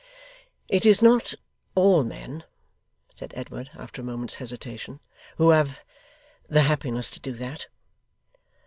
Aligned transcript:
'It 0.67 0.83
is 0.83 1.03
not 1.03 1.35
all 1.75 2.03
men,' 2.03 2.43
said 3.13 3.31
Edward, 3.37 3.69
after 3.77 4.01
a 4.01 4.03
moment's 4.03 4.33
hesitation, 4.41 4.99
'who 5.37 5.51
have 5.51 5.83
the 6.49 6.63
happiness 6.63 7.11
to 7.11 7.19
do 7.19 7.33
that. 7.33 7.67